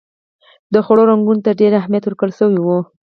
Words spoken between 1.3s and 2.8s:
ته ډېر اهمیت ورکول شوی و.